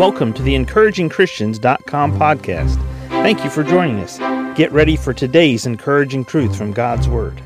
Welcome 0.00 0.32
to 0.32 0.42
the 0.42 0.54
encouragingchristians.com 0.54 2.18
podcast. 2.18 2.76
Thank 3.10 3.44
you 3.44 3.50
for 3.50 3.62
joining 3.62 3.98
us. 3.98 4.16
Get 4.56 4.72
ready 4.72 4.96
for 4.96 5.12
today's 5.12 5.66
encouraging 5.66 6.24
truth 6.24 6.56
from 6.56 6.72
God's 6.72 7.06
word. 7.06 7.42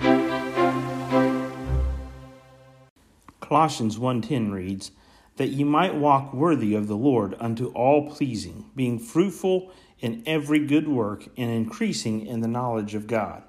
Colossians 3.41 3.99
1:10 3.99 4.53
reads, 4.53 4.93
"That 5.35 5.49
ye 5.49 5.65
might 5.65 5.97
walk 5.97 6.33
worthy 6.33 6.77
of 6.77 6.87
the 6.87 6.95
Lord 6.95 7.35
unto 7.41 7.71
all 7.71 8.09
pleasing, 8.09 8.67
being 8.77 9.01
fruitful 9.01 9.73
in 9.99 10.23
every 10.25 10.61
good 10.61 10.87
work 10.87 11.27
and 11.37 11.51
increasing 11.51 12.25
in 12.25 12.39
the 12.39 12.47
knowledge 12.47 12.95
of 12.95 13.09
God." 13.09 13.43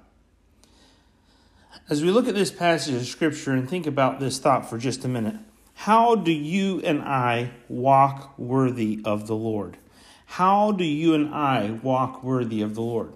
As 1.88 2.02
we 2.02 2.10
look 2.10 2.26
at 2.26 2.34
this 2.34 2.50
passage 2.50 2.96
of 2.96 3.06
scripture 3.06 3.52
and 3.52 3.70
think 3.70 3.86
about 3.86 4.18
this 4.18 4.40
thought 4.40 4.68
for 4.68 4.78
just 4.78 5.04
a 5.04 5.08
minute, 5.08 5.36
how 5.80 6.16
do 6.16 6.32
you 6.32 6.80
and 6.80 7.02
I 7.02 7.50
walk 7.68 8.36
worthy 8.38 9.00
of 9.04 9.26
the 9.26 9.36
Lord? 9.36 9.76
How 10.24 10.72
do 10.72 10.84
you 10.84 11.14
and 11.14 11.32
I 11.32 11.78
walk 11.82 12.24
worthy 12.24 12.62
of 12.62 12.74
the 12.74 12.80
Lord? 12.80 13.12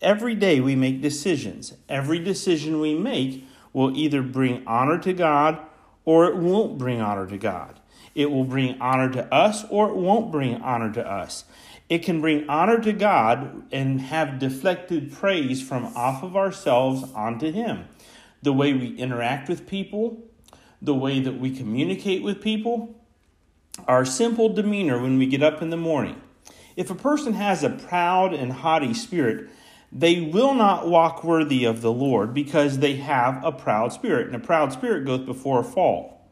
Every 0.00 0.34
day 0.34 0.60
we 0.60 0.76
make 0.76 1.00
decisions. 1.00 1.74
Every 1.88 2.18
decision 2.18 2.80
we 2.80 2.94
make 2.94 3.44
will 3.72 3.96
either 3.96 4.22
bring 4.22 4.62
honor 4.66 4.98
to 4.98 5.12
God 5.14 5.58
or 6.04 6.26
it 6.26 6.36
won't 6.36 6.78
bring 6.78 7.00
honor 7.00 7.26
to 7.26 7.38
God. 7.38 7.80
It 8.14 8.30
will 8.30 8.44
bring 8.44 8.80
honor 8.80 9.10
to 9.10 9.34
us 9.34 9.64
or 9.70 9.88
it 9.88 9.96
won't 9.96 10.30
bring 10.30 10.60
honor 10.60 10.92
to 10.92 11.10
us. 11.10 11.44
It 11.88 12.04
can 12.04 12.20
bring 12.20 12.48
honor 12.48 12.78
to 12.82 12.92
God 12.92 13.64
and 13.72 14.02
have 14.02 14.38
deflected 14.38 15.12
praise 15.12 15.62
from 15.62 15.86
off 15.96 16.22
of 16.22 16.36
ourselves 16.36 17.10
onto 17.14 17.50
Him. 17.50 17.86
The 18.42 18.52
way 18.52 18.74
we 18.74 18.94
interact 18.96 19.48
with 19.48 19.66
people, 19.66 20.22
the 20.82 20.94
way 20.94 21.20
that 21.20 21.38
we 21.38 21.56
communicate 21.56 22.22
with 22.22 22.42
people, 22.42 23.00
our 23.86 24.04
simple 24.04 24.48
demeanor 24.48 25.00
when 25.00 25.16
we 25.16 25.26
get 25.26 25.42
up 25.42 25.62
in 25.62 25.70
the 25.70 25.76
morning. 25.76 26.20
If 26.76 26.90
a 26.90 26.94
person 26.94 27.34
has 27.34 27.62
a 27.62 27.70
proud 27.70 28.34
and 28.34 28.52
haughty 28.52 28.92
spirit, 28.92 29.48
they 29.92 30.20
will 30.20 30.54
not 30.54 30.88
walk 30.88 31.22
worthy 31.22 31.64
of 31.64 31.82
the 31.82 31.92
Lord 31.92 32.34
because 32.34 32.78
they 32.78 32.96
have 32.96 33.44
a 33.44 33.52
proud 33.52 33.92
spirit, 33.92 34.26
and 34.26 34.36
a 34.36 34.40
proud 34.40 34.72
spirit 34.72 35.04
goeth 35.04 35.24
before 35.24 35.60
a 35.60 35.64
fall. 35.64 36.28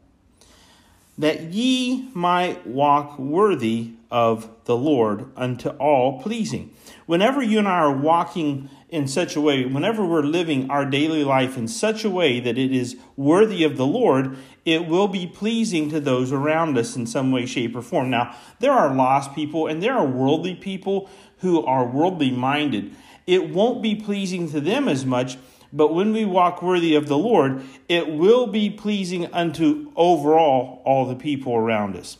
That 1.17 1.53
ye 1.53 2.09
might 2.13 2.65
walk 2.65 3.19
worthy 3.19 3.93
of 4.09 4.49
the 4.65 4.75
Lord 4.75 5.31
unto 5.35 5.69
all 5.69 6.21
pleasing. 6.21 6.73
Whenever 7.05 7.41
you 7.41 7.59
and 7.59 7.67
I 7.67 7.79
are 7.79 7.95
walking 7.95 8.69
in 8.91 9.07
such 9.07 9.37
a 9.37 9.41
way, 9.41 9.65
whenever 9.65 10.05
we're 10.05 10.21
living 10.21 10.69
our 10.69 10.85
daily 10.85 11.23
life 11.23 11.57
in 11.57 11.69
such 11.69 12.03
a 12.03 12.09
way 12.09 12.41
that 12.41 12.57
it 12.57 12.73
is 12.73 12.97
worthy 13.15 13.63
of 13.63 13.77
the 13.77 13.85
Lord, 13.85 14.37
it 14.65 14.85
will 14.85 15.07
be 15.07 15.25
pleasing 15.25 15.89
to 15.89 16.01
those 16.01 16.33
around 16.33 16.77
us 16.77 16.97
in 16.97 17.07
some 17.07 17.31
way, 17.31 17.45
shape, 17.45 17.73
or 17.73 17.81
form. 17.81 18.09
Now, 18.09 18.35
there 18.59 18.73
are 18.73 18.93
lost 18.93 19.33
people 19.33 19.67
and 19.67 19.81
there 19.81 19.93
are 19.93 20.05
worldly 20.05 20.55
people 20.55 21.09
who 21.37 21.65
are 21.65 21.85
worldly 21.85 22.31
minded. 22.31 22.93
It 23.25 23.49
won't 23.49 23.81
be 23.81 23.95
pleasing 23.95 24.51
to 24.51 24.59
them 24.59 24.89
as 24.89 25.05
much, 25.05 25.37
but 25.71 25.93
when 25.93 26.11
we 26.11 26.25
walk 26.25 26.61
worthy 26.61 26.93
of 26.95 27.07
the 27.07 27.17
Lord, 27.17 27.63
it 27.87 28.09
will 28.09 28.45
be 28.45 28.69
pleasing 28.69 29.25
unto 29.33 29.89
overall 29.95 30.81
all 30.83 31.05
the 31.05 31.15
people 31.15 31.55
around 31.55 31.95
us. 31.95 32.17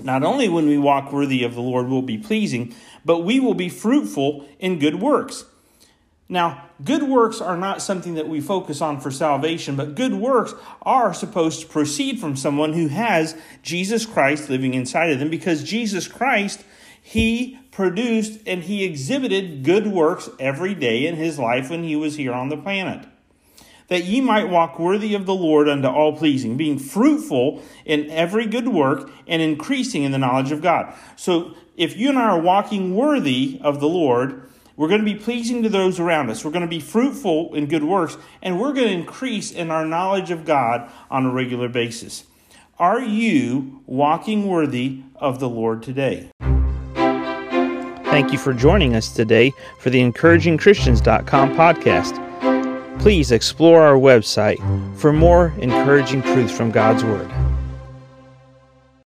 Not 0.00 0.22
only 0.22 0.50
when 0.50 0.66
we 0.66 0.76
walk 0.76 1.12
worthy 1.12 1.42
of 1.44 1.54
the 1.54 1.62
Lord 1.62 1.88
will 1.88 2.02
be 2.02 2.18
pleasing, 2.18 2.74
but 3.06 3.24
we 3.24 3.40
will 3.40 3.54
be 3.54 3.70
fruitful 3.70 4.46
in 4.58 4.78
good 4.78 4.96
works. 4.96 5.46
Now, 6.28 6.68
good 6.84 7.02
works 7.02 7.40
are 7.40 7.56
not 7.56 7.80
something 7.80 8.14
that 8.14 8.28
we 8.28 8.40
focus 8.40 8.82
on 8.82 9.00
for 9.00 9.10
salvation, 9.10 9.76
but 9.76 9.94
good 9.94 10.14
works 10.14 10.54
are 10.82 11.14
supposed 11.14 11.62
to 11.62 11.66
proceed 11.66 12.20
from 12.20 12.36
someone 12.36 12.74
who 12.74 12.88
has 12.88 13.36
Jesus 13.62 14.04
Christ 14.04 14.50
living 14.50 14.74
inside 14.74 15.10
of 15.10 15.20
them 15.20 15.30
because 15.30 15.64
Jesus 15.64 16.06
Christ, 16.06 16.64
he 17.00 17.58
produced 17.70 18.40
and 18.46 18.62
he 18.62 18.84
exhibited 18.84 19.64
good 19.64 19.86
works 19.86 20.28
every 20.38 20.74
day 20.74 21.06
in 21.06 21.16
his 21.16 21.38
life 21.38 21.70
when 21.70 21.82
he 21.82 21.96
was 21.96 22.16
here 22.16 22.34
on 22.34 22.50
the 22.50 22.56
planet. 22.58 23.06
That 23.86 24.04
ye 24.04 24.20
might 24.20 24.50
walk 24.50 24.78
worthy 24.78 25.14
of 25.14 25.24
the 25.24 25.34
Lord 25.34 25.66
unto 25.66 25.88
all 25.88 26.14
pleasing, 26.14 26.58
being 26.58 26.78
fruitful 26.78 27.62
in 27.86 28.10
every 28.10 28.44
good 28.44 28.68
work 28.68 29.10
and 29.26 29.40
increasing 29.40 30.02
in 30.02 30.12
the 30.12 30.18
knowledge 30.18 30.52
of 30.52 30.60
God. 30.60 30.92
So, 31.16 31.54
if 31.74 31.96
you 31.96 32.10
and 32.10 32.18
I 32.18 32.24
are 32.24 32.40
walking 32.40 32.94
worthy 32.94 33.58
of 33.62 33.80
the 33.80 33.88
Lord, 33.88 34.42
we're 34.78 34.88
going 34.88 35.04
to 35.04 35.04
be 35.04 35.16
pleasing 35.16 35.64
to 35.64 35.68
those 35.68 35.98
around 35.98 36.30
us. 36.30 36.44
We're 36.44 36.52
going 36.52 36.62
to 36.62 36.68
be 36.68 36.78
fruitful 36.78 37.52
in 37.52 37.66
good 37.66 37.82
works, 37.82 38.16
and 38.40 38.60
we're 38.60 38.72
going 38.72 38.86
to 38.86 38.94
increase 38.94 39.50
in 39.50 39.72
our 39.72 39.84
knowledge 39.84 40.30
of 40.30 40.44
God 40.44 40.88
on 41.10 41.26
a 41.26 41.32
regular 41.32 41.68
basis. 41.68 42.24
Are 42.78 43.00
you 43.00 43.82
walking 43.86 44.46
worthy 44.46 45.02
of 45.16 45.40
the 45.40 45.48
Lord 45.48 45.82
today? 45.82 46.30
Thank 48.04 48.32
you 48.32 48.38
for 48.38 48.54
joining 48.54 48.94
us 48.94 49.12
today 49.12 49.52
for 49.80 49.90
the 49.90 50.00
encouragingchristians.com 50.00 51.54
podcast. 51.56 53.00
Please 53.00 53.32
explore 53.32 53.82
our 53.82 53.96
website 53.96 54.58
for 54.96 55.12
more 55.12 55.52
encouraging 55.58 56.22
truths 56.22 56.56
from 56.56 56.70
God's 56.70 57.02
Word. 57.02 57.28